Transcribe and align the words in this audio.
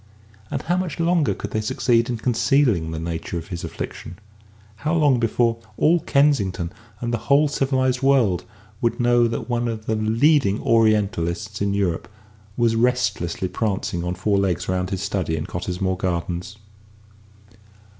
And 0.49 0.63
how 0.63 0.77
much 0.77 0.99
longer 0.99 1.35
could 1.35 1.51
they 1.51 1.61
succeed 1.61 2.09
in 2.09 2.17
concealing 2.17 2.89
the 2.89 2.97
nature 2.97 3.37
of 3.37 3.49
his 3.49 3.63
affliction? 3.63 4.17
How 4.77 4.95
long 4.95 5.19
before 5.19 5.59
all 5.77 5.99
Kensington, 5.99 6.73
and 6.99 7.13
the 7.13 7.19
whole 7.29 7.47
civilised 7.47 8.01
world, 8.01 8.43
would 8.81 8.99
know 8.99 9.27
that 9.27 9.47
one 9.47 9.67
of 9.67 9.85
the 9.85 9.95
leading 9.95 10.59
Orientalists 10.61 11.61
in 11.61 11.75
Europe 11.75 12.07
was 12.57 12.75
restlessly 12.75 13.47
prancing 13.47 14.03
on 14.03 14.15
four 14.15 14.39
legs 14.39 14.67
around 14.67 14.89
his 14.89 15.03
study 15.03 15.35
in 15.37 15.45
Cottesmore 15.45 15.97
Gardens? 15.99 16.57